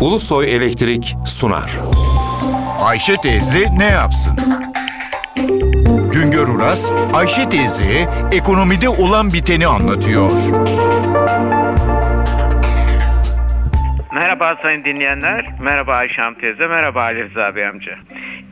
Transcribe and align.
Ulusoy 0.00 0.54
Elektrik 0.56 1.16
sunar. 1.26 1.70
Ayşe 2.84 3.16
teyze 3.16 3.66
ne 3.78 3.84
yapsın? 3.84 4.36
Güngör 6.12 6.48
Uras, 6.48 6.92
Ayşe 7.14 7.48
teyze 7.48 8.08
ekonomide 8.32 8.88
olan 8.88 9.32
biteni 9.32 9.66
anlatıyor. 9.66 10.30
Merhaba 14.14 14.56
sayın 14.62 14.84
dinleyenler, 14.84 15.54
merhaba 15.60 15.94
Ayşe 15.94 16.22
Hanım 16.22 16.34
teyze, 16.34 16.66
merhaba 16.66 17.02
Ali 17.02 17.30
Rıza 17.30 17.56
Bey 17.56 17.66
amca. 17.66 17.98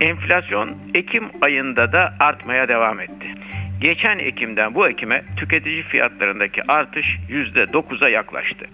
Enflasyon 0.00 0.76
Ekim 0.94 1.30
ayında 1.42 1.92
da 1.92 2.14
artmaya 2.20 2.68
devam 2.68 3.00
etti. 3.00 3.34
Geçen 3.80 4.18
Ekim'den 4.18 4.74
bu 4.74 4.88
Ekim'e 4.88 5.24
tüketici 5.36 5.82
fiyatlarındaki 5.82 6.62
artış 6.68 7.18
%9'a 7.30 8.08
yaklaştı. 8.08 8.66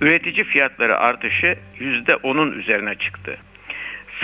Üretici 0.00 0.44
fiyatları 0.44 0.98
artışı 0.98 1.56
%10'un 1.80 2.52
üzerine 2.52 2.94
çıktı. 2.94 3.38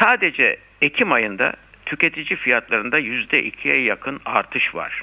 Sadece 0.00 0.56
Ekim 0.82 1.12
ayında 1.12 1.52
tüketici 1.86 2.38
fiyatlarında 2.38 3.00
%2'ye 3.00 3.82
yakın 3.82 4.20
artış 4.24 4.74
var. 4.74 5.02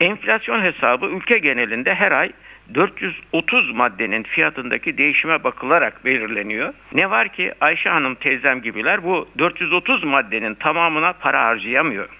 Enflasyon 0.00 0.62
hesabı 0.62 1.06
ülke 1.06 1.38
genelinde 1.38 1.94
her 1.94 2.12
ay 2.12 2.32
430 2.74 3.70
maddenin 3.70 4.22
fiyatındaki 4.22 4.98
değişime 4.98 5.44
bakılarak 5.44 6.04
belirleniyor. 6.04 6.74
Ne 6.92 7.10
var 7.10 7.32
ki 7.32 7.54
Ayşe 7.60 7.90
Hanım 7.90 8.14
teyzem 8.14 8.62
gibiler 8.62 9.04
bu 9.04 9.28
430 9.38 10.04
maddenin 10.04 10.54
tamamına 10.54 11.12
para 11.12 11.44
harcayamıyor. 11.44 12.19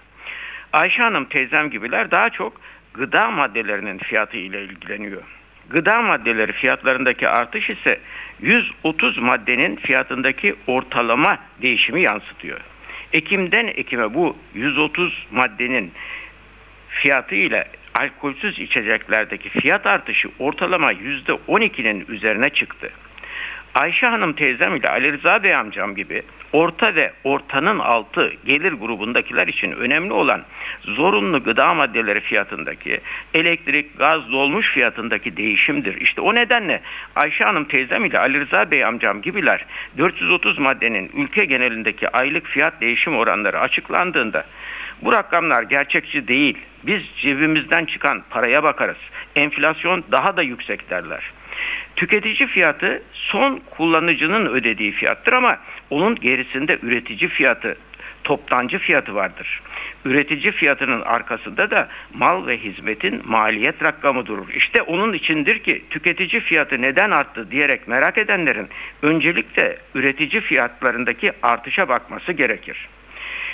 Ayşe 0.72 1.02
Hanım 1.02 1.24
teyzem 1.24 1.70
gibiler 1.70 2.10
daha 2.10 2.30
çok 2.30 2.60
gıda 2.94 3.30
maddelerinin 3.30 3.98
fiyatı 3.98 4.36
ile 4.36 4.64
ilgileniyor. 4.64 5.22
Gıda 5.70 6.02
maddeleri 6.02 6.52
fiyatlarındaki 6.52 7.28
artış 7.28 7.70
ise 7.70 8.00
130 8.40 9.18
maddenin 9.18 9.76
fiyatındaki 9.76 10.54
ortalama 10.66 11.38
değişimi 11.62 12.02
yansıtıyor. 12.02 12.60
Ekim'den 13.12 13.66
Ekim'e 13.66 14.14
bu 14.14 14.36
130 14.54 15.26
maddenin 15.30 15.92
fiyatı 16.88 17.34
ile 17.34 17.64
alkolsüz 17.94 18.58
içeceklerdeki 18.58 19.48
fiyat 19.48 19.86
artışı 19.86 20.28
ortalama 20.38 20.92
%12'nin 20.92 22.04
üzerine 22.08 22.50
çıktı. 22.50 22.90
Ayşe 23.74 24.06
Hanım 24.06 24.32
teyzem 24.32 24.76
ile 24.76 24.88
Ali 24.88 25.12
Rıza 25.12 25.42
Bey 25.42 25.54
amcam 25.54 25.94
gibi 25.94 26.22
orta 26.52 26.94
ve 26.94 27.12
ortanın 27.24 27.78
altı 27.78 28.32
gelir 28.44 28.72
grubundakiler 28.72 29.48
için 29.48 29.72
önemli 29.72 30.12
olan 30.12 30.42
zorunlu 30.82 31.44
gıda 31.44 31.74
maddeleri 31.74 32.20
fiyatındaki 32.20 33.00
elektrik, 33.34 33.98
gaz, 33.98 34.32
dolmuş 34.32 34.72
fiyatındaki 34.72 35.36
değişimdir. 35.36 36.00
İşte 36.00 36.20
o 36.20 36.34
nedenle 36.34 36.80
Ayşe 37.16 37.44
Hanım 37.44 37.64
teyzem 37.64 38.04
ile 38.04 38.18
Ali 38.18 38.40
Rıza 38.40 38.70
Bey 38.70 38.84
amcam 38.84 39.22
gibiler 39.22 39.66
430 39.98 40.58
maddenin 40.58 41.10
ülke 41.14 41.44
genelindeki 41.44 42.08
aylık 42.08 42.46
fiyat 42.46 42.80
değişim 42.80 43.16
oranları 43.16 43.60
açıklandığında 43.60 44.44
bu 45.02 45.12
rakamlar 45.12 45.62
gerçekçi 45.62 46.28
değil. 46.28 46.58
Biz 46.82 47.02
cebimizden 47.16 47.84
çıkan 47.84 48.22
paraya 48.30 48.62
bakarız. 48.62 48.96
Enflasyon 49.36 50.04
daha 50.12 50.36
da 50.36 50.42
yüksek 50.42 50.90
derler. 50.90 51.32
Tüketici 52.00 52.48
fiyatı 52.48 53.02
son 53.12 53.60
kullanıcının 53.70 54.46
ödediği 54.46 54.92
fiyattır 54.92 55.32
ama 55.32 55.58
onun 55.90 56.14
gerisinde 56.14 56.78
üretici 56.82 57.28
fiyatı, 57.28 57.76
toptancı 58.24 58.78
fiyatı 58.78 59.14
vardır. 59.14 59.62
Üretici 60.04 60.52
fiyatının 60.52 61.00
arkasında 61.00 61.70
da 61.70 61.88
mal 62.14 62.46
ve 62.46 62.58
hizmetin 62.58 63.22
maliyet 63.24 63.82
rakamı 63.82 64.26
durur. 64.26 64.48
İşte 64.54 64.82
onun 64.82 65.12
içindir 65.12 65.58
ki 65.58 65.84
tüketici 65.90 66.40
fiyatı 66.40 66.82
neden 66.82 67.10
arttı 67.10 67.50
diyerek 67.50 67.88
merak 67.88 68.18
edenlerin 68.18 68.68
öncelikle 69.02 69.78
üretici 69.94 70.40
fiyatlarındaki 70.42 71.32
artışa 71.42 71.88
bakması 71.88 72.32
gerekir. 72.32 72.88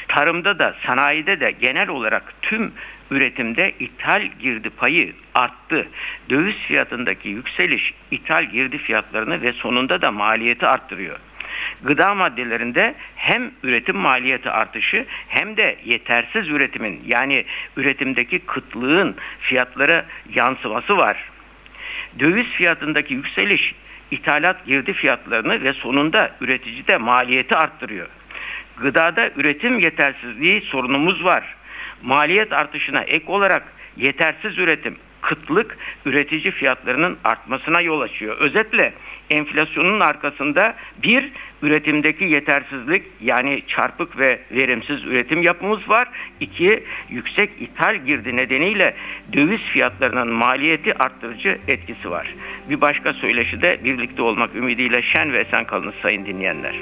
Tarımda 0.08 0.58
da 0.58 0.74
sanayide 0.86 1.40
de 1.40 1.50
genel 1.50 1.88
olarak 1.88 2.34
tüm 2.42 2.72
üretimde 3.10 3.72
ithal 3.80 4.22
girdi 4.40 4.70
payı 4.70 5.12
arttı. 5.34 5.88
Döviz 6.30 6.56
fiyatındaki 6.56 7.28
yükseliş 7.28 7.94
ithal 8.10 8.44
girdi 8.44 8.78
fiyatlarını 8.78 9.42
ve 9.42 9.52
sonunda 9.52 10.02
da 10.02 10.10
maliyeti 10.10 10.66
arttırıyor. 10.66 11.18
Gıda 11.82 12.14
maddelerinde 12.14 12.94
hem 13.16 13.50
üretim 13.62 13.96
maliyeti 13.96 14.50
artışı 14.50 15.06
hem 15.28 15.56
de 15.56 15.76
yetersiz 15.84 16.48
üretimin 16.48 17.02
yani 17.06 17.44
üretimdeki 17.76 18.38
kıtlığın 18.38 19.16
fiyatlara 19.40 20.04
yansıması 20.34 20.96
var. 20.96 21.30
Döviz 22.18 22.46
fiyatındaki 22.46 23.14
yükseliş 23.14 23.74
ithalat 24.10 24.66
girdi 24.66 24.92
fiyatlarını 24.92 25.64
ve 25.64 25.72
sonunda 25.72 26.30
üreticide 26.40 26.96
maliyeti 26.96 27.56
arttırıyor. 27.56 28.06
Gıdada 28.76 29.30
üretim 29.36 29.78
yetersizliği 29.78 30.60
sorunumuz 30.60 31.24
var. 31.24 31.54
Maliyet 32.02 32.52
artışına 32.52 33.00
ek 33.00 33.24
olarak 33.26 33.62
yetersiz 33.96 34.58
üretim, 34.58 34.96
kıtlık 35.20 35.78
üretici 36.04 36.50
fiyatlarının 36.52 37.18
artmasına 37.24 37.80
yol 37.80 38.00
açıyor. 38.00 38.38
Özetle 38.38 38.92
enflasyonun 39.30 40.00
arkasında 40.00 40.74
bir 41.02 41.32
üretimdeki 41.62 42.24
yetersizlik 42.24 43.02
yani 43.20 43.62
çarpık 43.68 44.18
ve 44.18 44.40
verimsiz 44.50 45.04
üretim 45.04 45.42
yapımız 45.42 45.88
var. 45.88 46.08
İki 46.40 46.84
yüksek 47.10 47.50
ithal 47.60 47.96
girdi 47.96 48.36
nedeniyle 48.36 48.94
döviz 49.32 49.60
fiyatlarının 49.60 50.32
maliyeti 50.32 50.98
arttırıcı 50.98 51.58
etkisi 51.68 52.10
var. 52.10 52.34
Bir 52.70 52.80
başka 52.80 53.12
söyleşide 53.12 53.84
birlikte 53.84 54.22
olmak 54.22 54.54
ümidiyle 54.54 55.02
şen 55.02 55.32
ve 55.32 55.38
esen 55.38 55.64
kalınız 55.64 55.94
sayın 56.02 56.26
dinleyenler. 56.26 56.74